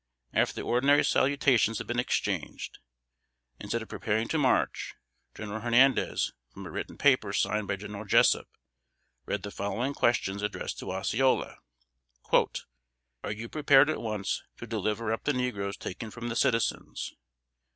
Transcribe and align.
After 0.33 0.55
the 0.55 0.61
ordinary 0.63 1.05
salutations 1.05 1.77
had 1.77 1.85
been 1.85 1.99
exchanged, 1.99 2.79
instead 3.59 3.83
of 3.83 3.89
preparing 3.89 4.27
to 4.29 4.39
march, 4.39 4.95
General 5.35 5.59
Hernandez, 5.59 6.33
from 6.49 6.65
a 6.65 6.71
written 6.71 6.97
paper 6.97 7.31
signed 7.33 7.67
by 7.67 7.75
General 7.75 8.05
Jessup, 8.05 8.47
read 9.27 9.43
the 9.43 9.51
following 9.51 9.93
questions 9.93 10.41
addressed 10.41 10.79
to 10.79 10.91
Osceola: 10.91 11.57
"Are 12.33 13.31
you 13.31 13.47
prepared 13.47 13.91
at 13.91 14.01
once 14.01 14.41
to 14.57 14.65
deliver 14.65 15.13
up 15.13 15.25
the 15.25 15.33
negroes 15.33 15.77
taken 15.77 16.09
from 16.09 16.29
the 16.29 16.35
citizens? 16.35 17.13